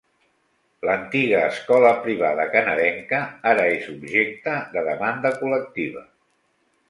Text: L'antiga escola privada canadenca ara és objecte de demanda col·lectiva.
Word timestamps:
L'antiga 0.87 1.41
escola 1.49 1.91
privada 2.05 2.45
canadenca 2.55 3.19
ara 3.51 3.67
és 3.75 3.85
objecte 3.93 4.57
de 4.77 4.85
demanda 4.89 5.33
col·lectiva. 5.43 6.05